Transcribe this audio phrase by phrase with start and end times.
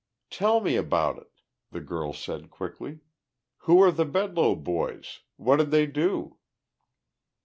[0.31, 1.29] "Tell me about it,"
[1.69, 3.01] the girl said quickly.
[3.67, 5.19] "Who are the Bedloe boys?
[5.37, 6.37] What did they do?"